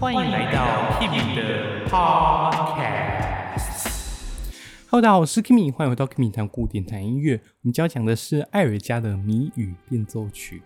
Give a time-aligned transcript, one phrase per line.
[0.00, 3.14] 欢迎来到 Kimi 的 Podcast。
[4.90, 7.40] Hello，大家好，我是 Kimi，欢迎回到 Kimi 谈古典谈音乐。
[7.62, 10.62] 我们将要讲的是艾尔家的《谜语变奏曲》。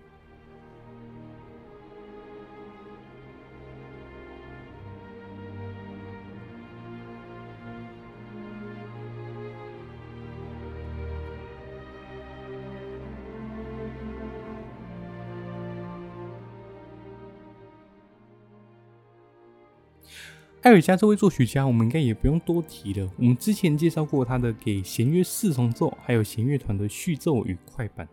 [20.63, 23.09] 艾尔加这位作曲家，我们应该也不用多提了。
[23.17, 28.09] 我们之前介绍过他的给弦乐四重奏，还有弦乐团的序奏与快板。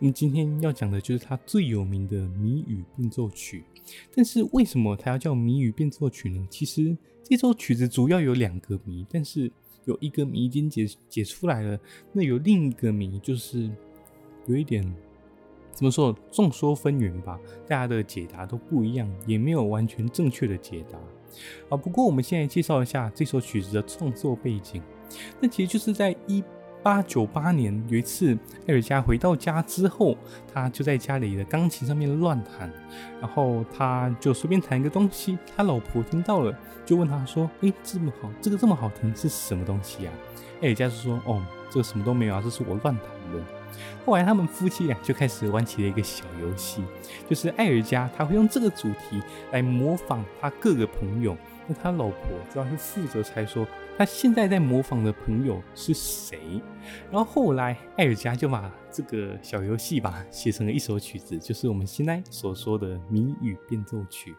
[0.00, 3.64] 我们今天要讲的就是他最有名的《谜语变奏曲》。
[4.12, 6.44] 但是为什么他要叫《谜语变奏曲》呢？
[6.50, 9.50] 其实这首曲子主要有两个谜，但是
[9.84, 11.78] 有一个谜已经解解出来了，
[12.12, 13.70] 那有另一个谜就是
[14.46, 14.84] 有一点。
[15.70, 16.16] 怎么说？
[16.32, 20.98] 众说纷纭吧，大家的解答都不一样，也没有完全正确的解答。
[21.68, 24.82] 啊，不过我们现在介绍一下这首曲子的创作背景。
[25.40, 26.42] 那其实就是在一
[26.82, 30.16] 八九八年，有一次艾尔加回到家之后，
[30.52, 32.70] 他就在家里的钢琴上面乱弹，
[33.20, 40.12] 然后他就随便弹一个东西，他老婆听到了，就问他说：“诶，这么好，这个这么好听是什么东西呀？”
[40.62, 43.44] 艾尔加就说：“哦，这个什么都没有啊，这是我乱弹的。”
[44.04, 46.82] 后来他们夫妻俩就开始玩起了一个小游戏，
[47.28, 49.20] 就是艾尔加他会用这个主题
[49.52, 51.36] 来模仿他各个朋友，
[51.66, 52.18] 那他老婆
[52.54, 53.66] 就要去负责猜说
[53.98, 56.62] 他现在在模仿的朋友是谁。
[57.10, 64.32] 然后后来艾尔加就把这个小游戏吧写成了一首曲子，就是我们现在所说的《谜语变奏曲》。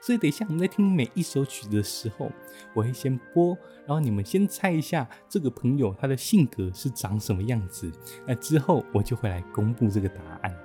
[0.00, 2.30] 所以等一下我们在听每一首曲子的时候，
[2.74, 7.90] 我会先播，然后你们先猜一下这个朋友他的性格是长什么样子。
[8.26, 10.56] 那之后我就会来公布这个答案。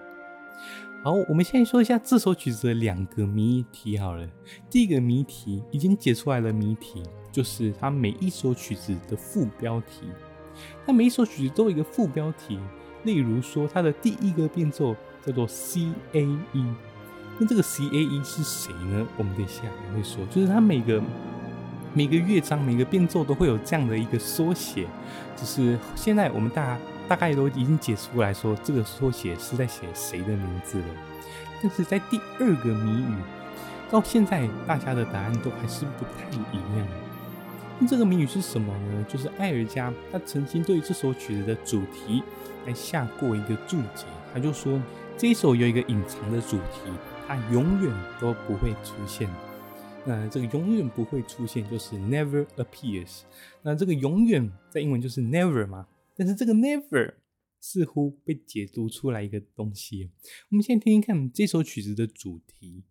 [1.04, 4.30] 好，我们现在说一下这首曲子的两个谜题好了。
[4.70, 10.08] 第一个谜题已经解出来了，谜题就是它每一首曲子的副标题。
[10.86, 12.60] 它每一首曲子都有一个副标题，
[13.04, 14.96] 例如说它的第一个变奏
[15.26, 16.24] 叫做 C A
[16.54, 16.66] E。
[17.42, 19.04] 那这个 C A E 是谁呢？
[19.18, 21.02] 我们等一下也会说，就是它每个
[21.92, 24.86] 每个乐章、每个变奏都会有这样的一个缩写。
[25.36, 26.78] 只是现在我们大
[27.10, 30.86] 大概都已经解出来说，这个缩写是在写谁的名字了。
[31.64, 33.16] 但是在第二个谜语，
[33.90, 36.88] 到现在大家的答案都还是不太一样。
[37.80, 39.04] 那这个谜语是什么呢？
[39.10, 42.22] 就是艾尔加他曾经对这首曲子的主题
[42.68, 44.80] 来下过一个注解，他就说
[45.18, 46.92] 这一首有一个隐藏的主题。
[47.34, 49.30] 它永远都不会出现。
[50.06, 53.22] 那这个永远不会出现就是 never appears。
[53.62, 55.88] 那这个永远在英文就是 never 嘛。
[56.14, 57.14] 但是这个 never
[57.62, 60.12] 似乎被解读出来一个东西。
[60.50, 62.84] 我们先听听看这首曲子的主题。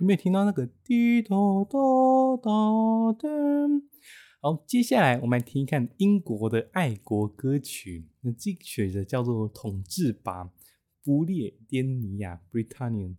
[0.00, 1.36] 有没有听到那个滴答
[1.68, 1.78] 答
[2.42, 3.28] 答答？
[4.42, 8.06] 好，接下来我们来听一看英国的爱国歌曲。
[8.22, 10.50] 那这个曲子叫做《统治吧，
[11.04, 13.16] 不列颠尼亚》（Britannia）。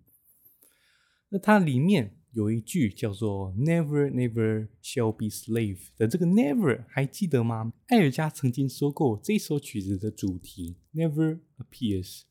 [1.30, 7.72] 那它里面有一句叫做 “Never, never shall be slave” 的这个 “never” 还记得吗？
[7.90, 12.24] 艾尔加曾经说过这首曲子的主题 “Never appears”。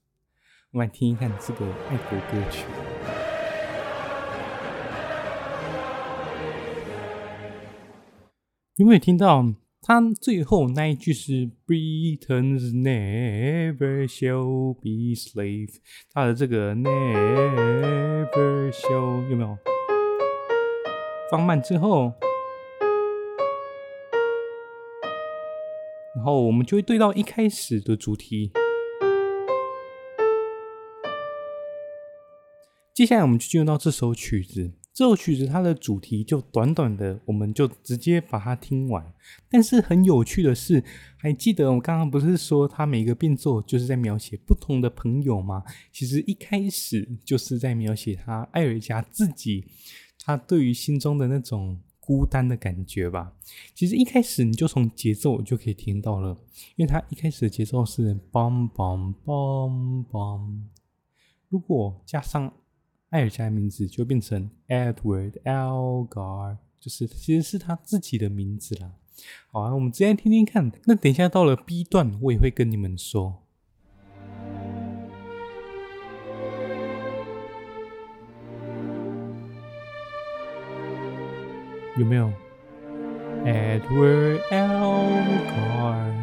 [0.73, 2.65] 我们来听一看这个爱国歌曲。
[8.81, 9.45] 有没有听到
[9.83, 15.75] 他最后那一句是 “Britons never shall be slave”？
[16.11, 19.59] 他的这个 “never shall” 有没有
[21.31, 22.15] 放慢之后？
[26.17, 28.51] 然后我们就会对到一开始的主题。
[32.95, 34.80] 接下来我们就进入到这首曲子。
[35.01, 39.03] 这首曲子它的主题就短短的，我们就直接把它听完。
[39.49, 40.85] 但是很有趣的是，
[41.17, 45.65] 还记得我刚刚不是说它每个变奏就是在描写不同的朋友吗？
[45.91, 49.65] 其实一开始就是在描写他艾尔加自己，
[50.23, 53.33] 他对于心中的那种孤单的感觉吧。
[53.75, 56.37] 其实一开始你就从节奏就可以听到了，
[56.77, 60.61] 因为它一开始的节奏是 bom bom bom bom
[61.49, 62.53] 如果加上。
[63.11, 68.93] 艾尔加的名字就变成 Edward Elgar，就是其实是他自己的名字啦。
[69.49, 70.71] 好啊，我们直接听听看。
[70.85, 73.43] 那等一下到了 B 段，我也会跟你们说。
[81.99, 82.33] 有没有
[83.45, 86.20] ？Edward Elgar。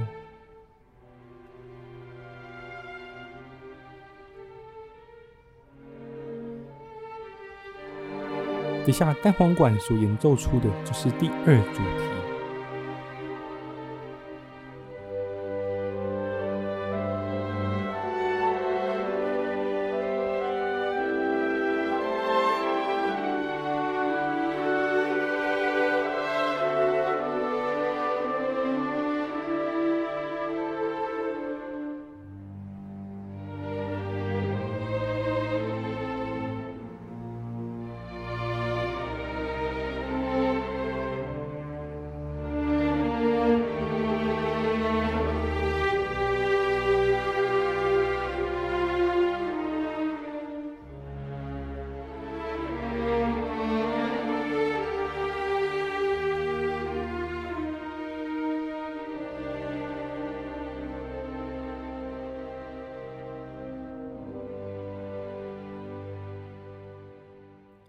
[8.88, 12.17] 等下单簧管所演奏出的就是第二主题。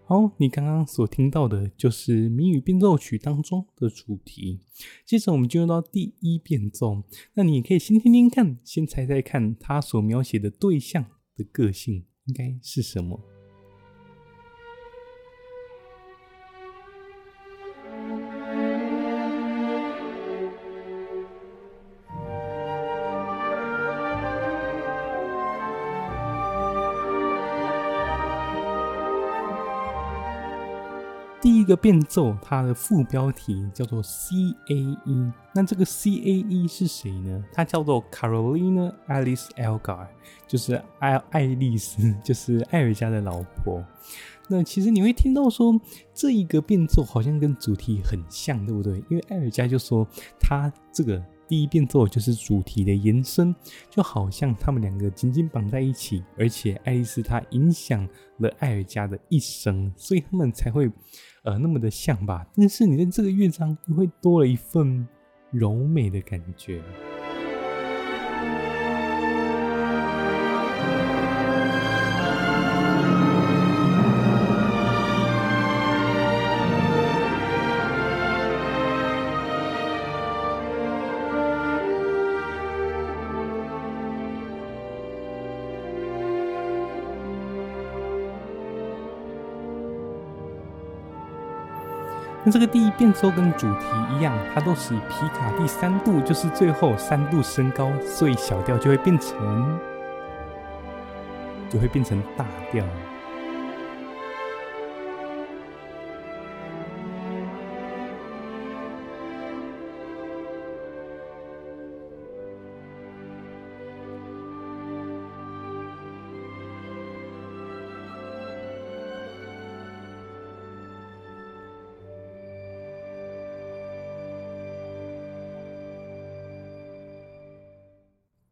[0.09, 4.59] 好，你刚刚所听到的就是谜语变奏曲当中的主题。
[5.05, 7.03] 接着，我们进入到第一变奏。
[7.35, 13.21] 那你也可以先听听看，先猜猜看，他所描写的对象的个性应该是什么？
[31.69, 34.35] 个变奏，它的副标题叫做 C
[34.69, 34.75] A
[35.05, 35.31] E。
[35.53, 37.43] 那这个 C A E 是谁呢？
[37.53, 40.07] 它叫做 Carolina Alice Elgar，
[40.47, 43.83] 就是爱爱丽丝， 就是艾尔家的老婆。
[44.47, 45.79] 那其实你会听到说，
[46.13, 48.97] 这一个变奏好像跟主题很像，对不对？
[49.09, 50.05] 因为艾尔家就说
[50.39, 51.23] 他这个。
[51.49, 53.53] 第一遍奏就是主题的延伸，
[53.89, 58.07] 就好像他们两个紧紧绑在一起，而且爱丽丝她影响
[58.37, 60.89] 了艾尔加的一生，所以他们才会
[61.43, 62.45] 呃那么的像吧。
[62.55, 65.05] 但是你在这个乐章又会多了一份
[65.49, 66.81] 柔美的感觉。
[92.49, 99.79] 这个第一变奏跟主题一样，它都是以皮卡第三度，就是最后三度升高，所以小调就会变成，
[101.69, 102.83] 就会变成大调。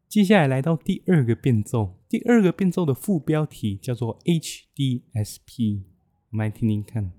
[0.08, 5.82] 接下来来到第二个变奏，第二个变奏的副标题叫做 HDSP，
[6.30, 7.17] 我们来听听看。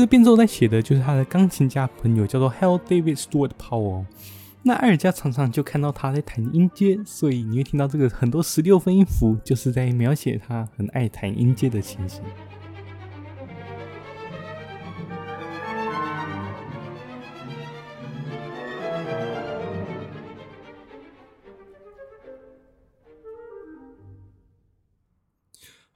[0.00, 4.06] 个变奏在写的就是他的钢琴家朋友，叫做 Hal David Stewart Powell。
[4.62, 12.22] 那艾尔加常常就看到他在弹音阶，所以你会听到这个很多十六分音符，就是在描写他很爱弹音阶的情形。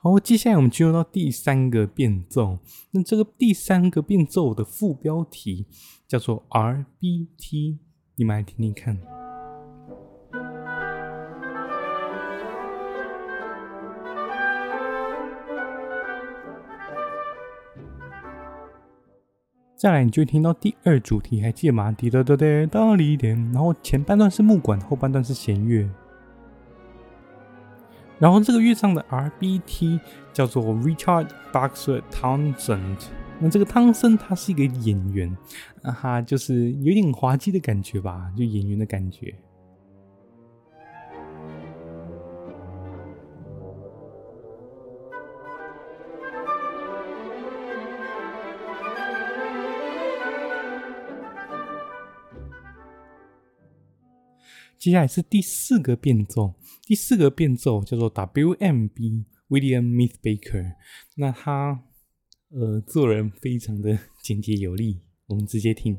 [0.07, 2.59] 好，接下来我们进入到第三个变奏。
[2.91, 5.65] 那这个第三个变奏的副标题
[6.07, 7.79] 叫做 RBT，
[8.17, 9.01] 你们来听听看。
[19.75, 21.91] 再来，你就听到第二主题，还记得吗？
[21.93, 25.89] 滴答答答答哩点，然后前半段是木管，后半段是弦乐。
[28.25, 30.01] 然后这个乐章的 RBT
[30.33, 32.97] 叫做 Richard Boxer Townsend，
[33.39, 35.37] 那这个汤森他是一个演员，
[35.83, 39.35] 啊哈，就是有点滑稽的感觉吧，就演员的感觉。
[54.79, 56.55] 接下来是第四个变奏，
[56.87, 60.75] 第四个变奏叫做 WMB William Mith Baker，。
[61.17, 61.83] 那他
[62.51, 65.97] 呃做人非常的简洁有力，我们直接听。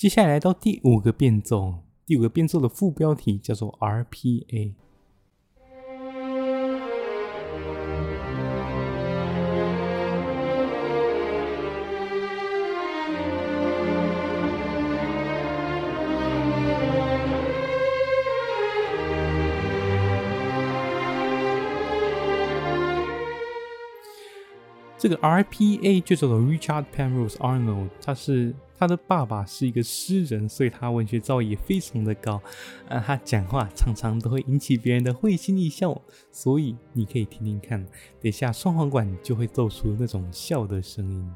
[0.00, 1.74] 接下来到第五个变奏，
[2.06, 4.72] 第五个变奏的副标题叫做 RPA。
[25.00, 32.38] 这个 RPA 就叫做 Richard Penrose Arnold，他是他的爸爸是一个诗人，所以他文学造诣非常的高。
[32.86, 35.98] 啊，他讲话常常都会引起别人的会心一笑，
[36.30, 37.82] 所以你可以听听看，
[38.20, 41.32] 等一下双簧管就会奏出那种笑的声音。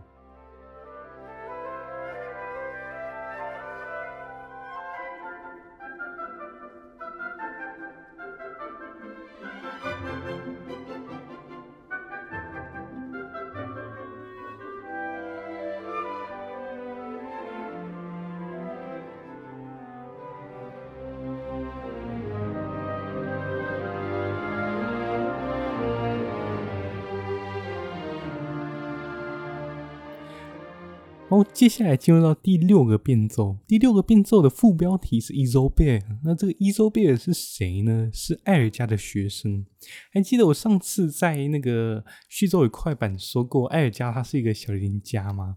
[31.55, 36.03] 接下来进入到第六个变奏，第六个变奏的副标题是 Isobel。
[36.25, 38.11] 那这个 Isobel 是谁呢？
[38.13, 39.65] 是艾尔加的学生。
[40.13, 45.57] 还记得我上次在那个序奏与快板说过，艾尔加他是一个小提琴家吗？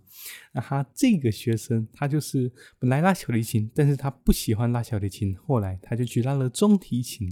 [0.53, 7.27] 那他这个学生，他就是本来拉小提琴，但是他不喜欢拉小提琴，后来他就去拉了中提琴，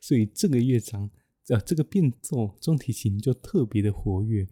[0.00, 1.08] 所以这个乐章。
[1.48, 4.46] 呃，这个变奏中提琴就特别的活跃，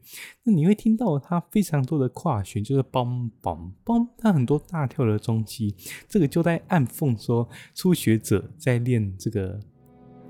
[0.45, 5.75] 那你会听到它非常多的跨弦，就是嘣嘣嘣，它很多大跳的中期，
[6.09, 9.61] 这个就在暗讽说初学者在练这个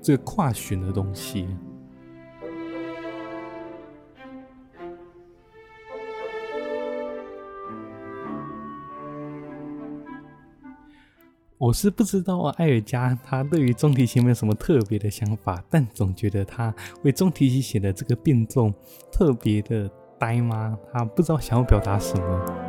[0.01, 1.47] 这个跨弦的东西。
[11.59, 16.73] 我是不知道啊艾尔加他对于中提琴没有什么特别的想法，但总觉得他
[17.03, 18.71] 为中提琴写的这个变奏
[19.11, 20.77] 特别的呆吗？
[20.93, 22.66] 他不知道想要表达什么。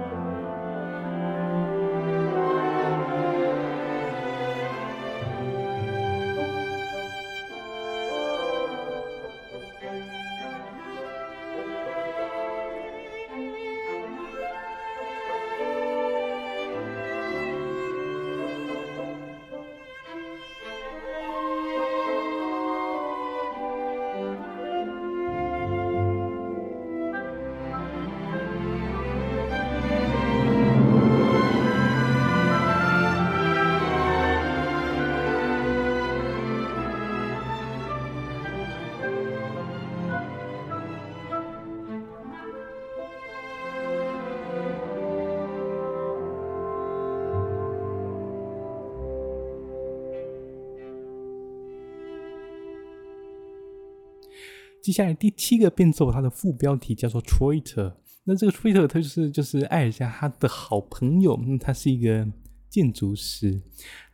[54.89, 57.93] 接下来第七个变奏，它的副标题叫做 Troiter。
[58.25, 62.27] 那这个 Troiter 他就是就是艾尔加他的好朋友，那他是一个
[62.71, 63.61] 建筑师。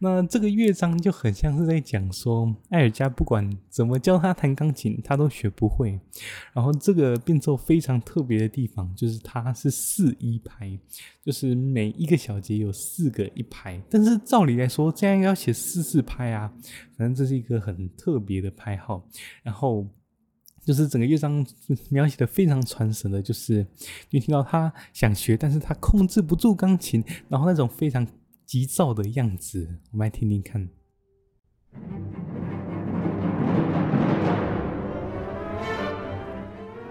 [0.01, 5.97] 那这个乐章就很像是在讲说，艾尔加不管怎么教他弹钢琴，他都学不会。
[6.53, 10.77] 然后这个变奏非常特别的地方，就是它是四一拍，
[11.25, 13.81] 就是每一个小节有四个一拍。
[13.89, 16.53] 但是照理来说，这样要写四四拍啊，
[16.99, 19.09] 反正这是一个很特别的拍号。
[19.45, 19.87] 然后。
[20.65, 21.47] 就是整个乐章
[21.91, 23.67] 描写的非常传神的，就是
[24.11, 28.07] 你听到他想学，但是他控制不住钢琴，然后那种非常
[28.47, 30.69] 急躁的样子，我们来听听看。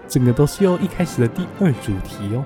[0.06, 2.44] 整个都是由一开始的第二主题哦。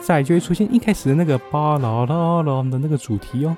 [0.00, 3.56] 再就会出现一开始的那个巴啦啦啦的那个主题哦。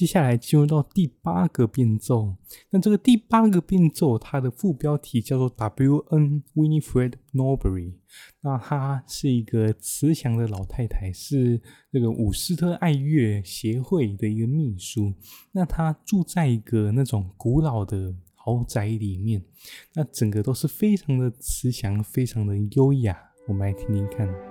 [0.00, 2.34] 接下来进入到第八个变奏，
[2.70, 6.42] 那这个第八个变奏，它的副标题叫做 W.N.
[6.54, 7.92] Winifred Norbury。
[8.40, 11.60] 那她是一个慈祥的老太太，是
[11.92, 15.12] 这个伍斯特爱乐协会的一个秘书。
[15.52, 19.44] 那她住在一个那种古老的豪宅里面，
[19.92, 23.18] 那整个都是非常的慈祥，非常的优雅。
[23.46, 24.49] 我们来听听看。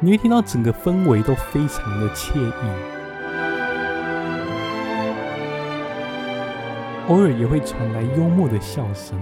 [0.00, 2.52] 你会听到整个氛围都非常的惬意，
[7.08, 9.18] 偶尔也会传来幽默的笑声。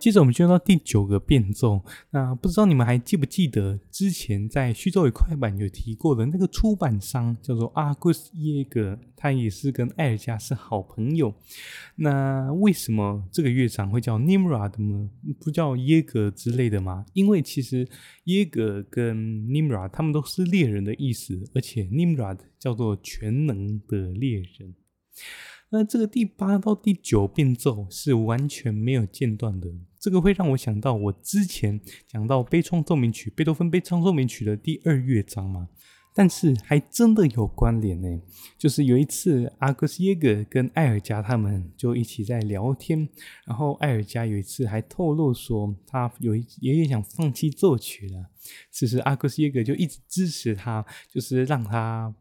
[0.00, 11.34] 接着我们进入到第九个变奏，那不知道你们还记不记得之前在序奏与快板有提过的那个出版商叫做阿古斯耶格，他也是跟艾尔加是好朋友。
[11.96, 15.10] 那为什么这个乐章会叫 Nimrod 呢？
[15.38, 17.04] 不叫耶格之类的吗？
[17.12, 17.86] 因为其实
[18.24, 24.74] 耶格跟 Nimrod 他们都是猎人的意思，而且 Nimrod 叫做全能的猎人。
[25.72, 29.68] 那这个第八到第九变奏是完全没有间断的。
[30.00, 35.68] 这个会让我想到我之前讲到悲怆奏鸣曲，贝多芬悲怆奏鸣曲的第二乐章嘛，
[36.14, 38.20] 但是还真的有关联呢。
[38.56, 43.06] 就是有一次，阿格斯耶格跟艾尔加他们就一起在聊天，
[43.44, 48.30] 然后艾尔加有一次还透露说，他有一也有想放弃作曲了。
[48.70, 52.14] 其实阿格斯耶格就一直支持他，就是让他。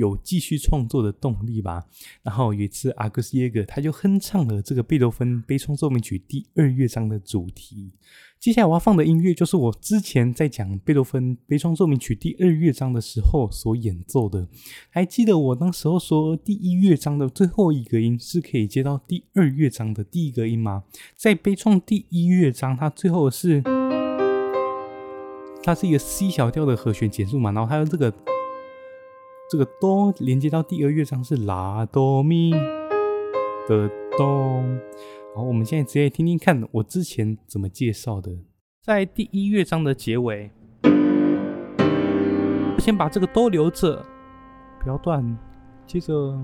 [0.00, 1.84] 有继续创作的动力吧。
[2.22, 7.92] 然后有一次，阿格斯耶格他就哼唱了这个贝多芬悲怆奏鸣曲第二乐章的主题。
[8.40, 14.48] 接下来我要放的音乐就是我之前在讲贝多芬悲怆奏鸣曲第二乐章的时候所演奏的。
[14.88, 20.84] 还记得我那时候说第一乐章的最后一个音是可以接到第二乐章的第一个音吗？
[21.14, 23.62] 在悲怆第一乐章，它最后是
[25.62, 28.10] 它是一个 C 小调的和弦结束嘛，然后它用这个。
[29.50, 34.62] 这个哆连接到第二乐章是拉哆咪的哆，
[35.34, 38.30] 好，我们现在直接听听看我之前怎么介绍的。
[38.80, 40.52] 在第一乐章的结尾，
[42.78, 44.06] 先把这个哆留着，
[44.80, 45.36] 不要断。
[45.84, 46.40] 接着，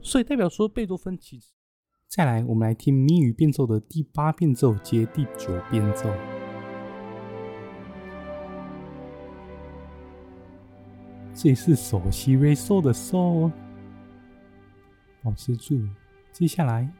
[0.00, 1.48] 所以代表说贝多芬其实。
[2.08, 6.08] 再来，我们来听谜语变奏的第八变奏接第九变奏。
[11.38, 13.52] 这是索西瑞索的索，
[15.22, 15.86] 保持住。
[16.32, 16.90] 接下来。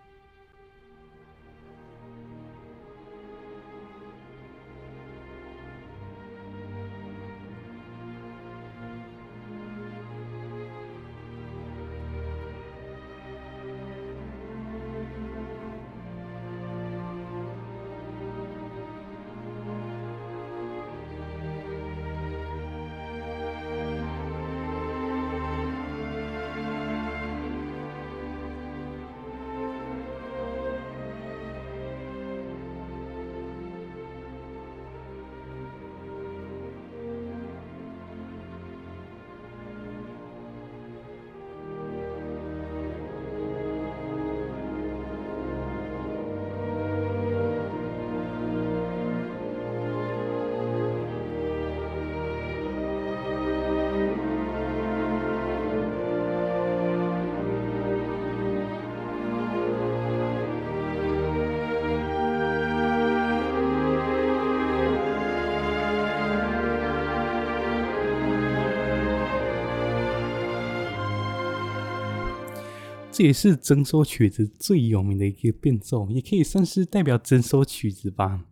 [73.16, 78.44] 这也是整首曲子最有名的一个变奏，也可以算是代表整首曲子吧。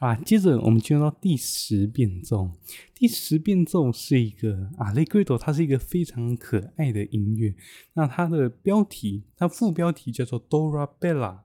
[0.00, 2.50] 啊，接着我们进入到第十变奏。
[2.96, 7.54] 第十变奏是一个啊，雷鬼斗它是一个非常可爱的音乐。
[7.92, 11.42] 那它的标题，它副标题叫做 Dorabella，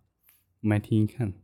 [0.62, 1.43] 我们来听一看。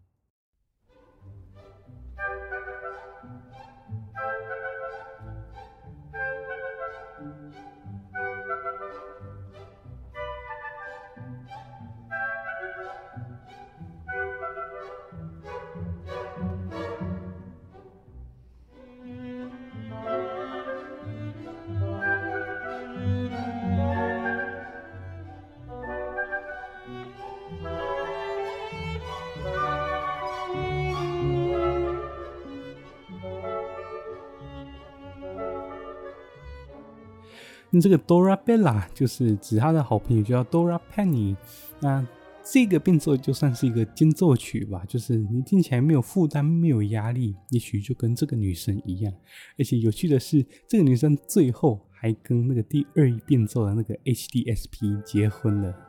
[37.71, 41.35] 那这个 Dorabella 就是指他的好朋友，叫 Dora Penny。
[41.79, 42.05] 那
[42.43, 49.13] 这个变奏就算是一个间奏曲吧，就是你听起来没有负担，没有压力，也许就跟这个女生一样。
[49.57, 55.88] 而且有趣的是，这个女生最后还跟那个第二变奏的那个 HDSP 结婚了。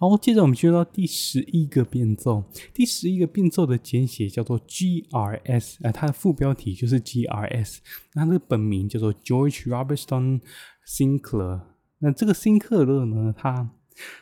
[0.00, 2.42] 好，接着我们进入到第十一个变奏。
[2.72, 7.80] 第十一个变奏的简写叫做 GRS，呃，它的副标题就是 GRS。
[8.14, 10.40] 那它的本名叫做 George Robertson
[10.88, 11.60] Sinclair。
[11.98, 13.72] 那这个辛克勒呢，他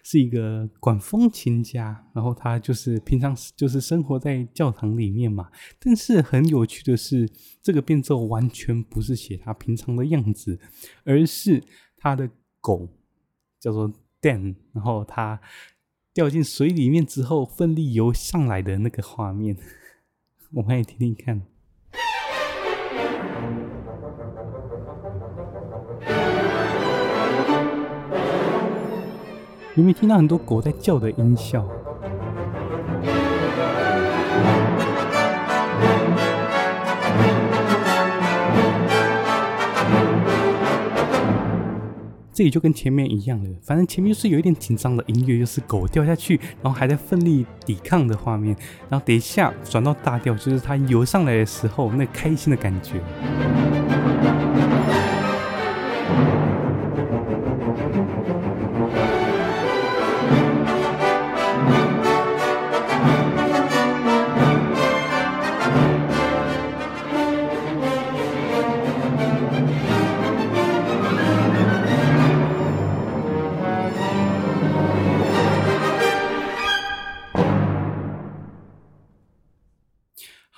[0.03, 5.49] 是一个管风琴家，然后他就是平常就是生活在教堂里面嘛。
[5.79, 7.31] 但是很有趣的是，
[7.63, 10.59] 这个变奏完全不是写他平常的样子，
[11.05, 11.63] 而是
[11.97, 12.29] 他的
[12.61, 12.89] 狗
[13.61, 13.93] 叫做。
[14.21, 15.41] Dan，然后他
[16.13, 19.57] 掉进水里面之后，奋力游上来的那个画面，
[20.55, 21.43] 我们来听听看。
[29.77, 31.65] 有没有听到很多狗在叫的音效？
[42.39, 48.57] 这里就跟前面一样了，反正前面就是有一点紧张的音乐，就是狗掉下去，然后还在奋力抵抗的画面，
[48.89, 53.01] 然后等一下转到大调，就是它游上来的时候那开心的感觉。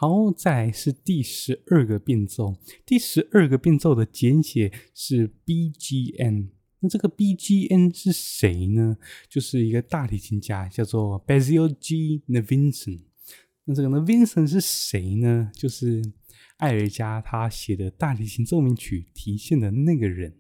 [0.00, 2.56] 好，再来是第十二个变奏。
[2.86, 6.48] 第十二个变奏的简写是 BGN。
[6.78, 8.96] 那这个 BGN 是谁呢？
[9.28, 12.22] 就是一个大提琴家，叫做 Basil G.
[12.28, 13.00] Nevinson。
[13.66, 15.52] 那这个 Nevinson 是谁呢？
[15.54, 16.02] 就是
[16.56, 20.34] 艾尔加他写的大提琴奏鸣曲提现的那个人。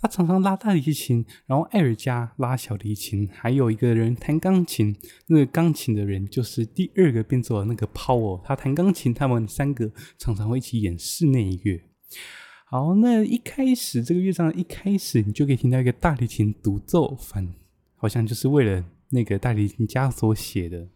[0.00, 4.94] 他常常拉大提琴，然后艾尔加拉小提琴，还有一个人弹钢琴。
[5.26, 8.40] 那个钢琴的人就是第二个变奏的那个 Powell。
[8.44, 11.82] 他弹钢琴，他们三个常常会一起演室内乐。
[12.66, 17.52] 好，那一开始这个乐章一开始，你就可以听到一个大提琴独奏，反
[17.96, 20.88] 好像就是为了那个大提琴家所写的。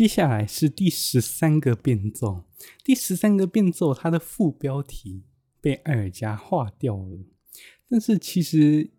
[0.00, 2.44] 接下来是第十三个变奏。
[2.82, 5.24] 第十三个变奏，它的副标题
[5.60, 7.18] 被艾尔加划掉了。
[7.86, 8.90] 但是其实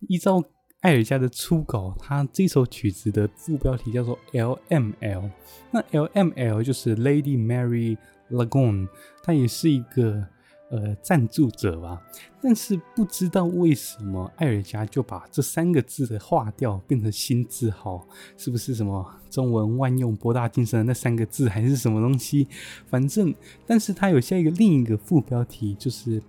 [0.00, 0.44] 依照
[0.80, 5.30] 艾尔加的初稿，他这首曲子的副标题叫做 LML。
[5.70, 7.96] 那 LML 就是 Lady Mary
[8.30, 8.88] Lagone，
[9.22, 10.28] 它也是一个。
[10.72, 12.02] 呃，赞助者吧，
[12.40, 18.08] 但是不知道为什么艾尔加就把这三个字的划掉，变成新字号，
[18.38, 22.48] 是不是什么中文万用博大精深的那三个字，还是什么东西？
[22.86, 23.34] 反正，
[23.66, 26.22] 但是它有下一个另一个副标题，就是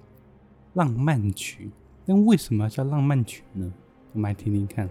[0.74, 1.72] 浪漫曲。
[2.06, 3.72] 但为什么要叫浪漫曲呢？
[4.12, 4.90] 我们来听听看。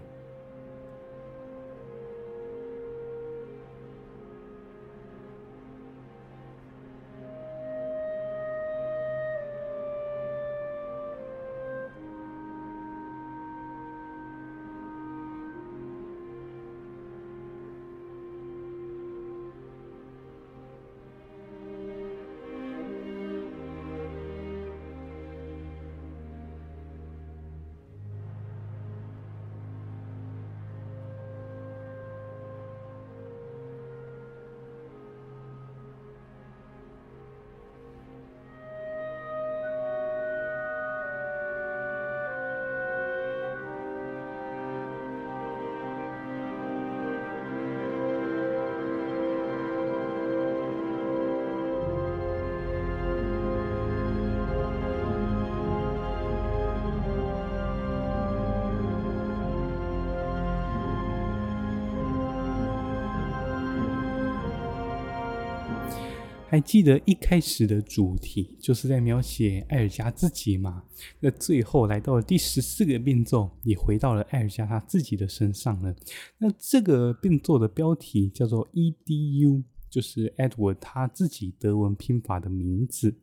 [66.53, 70.83] 还记得一开始的主题就是在描写艾尔加自己吗？
[71.19, 75.95] 那最后来到了第十四个变奏，也回到了艾尔加他自己的身上了。
[76.37, 83.15] 那这个变奏的标题叫做 EDU，就是 Edward 他自己德文拼法的名字。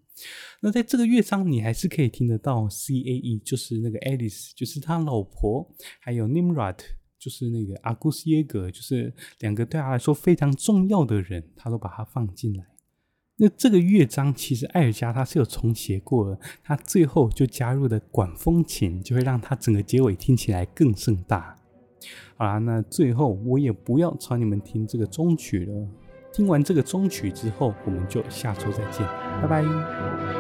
[0.61, 6.79] 那在这个乐章，你还是可以听得到 CAE，就是那个 Alice，就是他老婆，还有 Nimrod，
[7.17, 12.67] 就是那个阿古斯耶格，就是两个对他来说非常重要的人，他都把它放进来。
[13.43, 21.57] 那这个乐章其实艾尔加他是有重写过的，他最后就加入的管风琴，就会让他整个结尾听起来更盛大。
[22.37, 25.89] 好啦，那最后我也不要吵你们听这个中曲了。
[26.33, 29.07] 听完这个中曲之后，我们就下周再见，
[29.41, 30.40] 拜拜。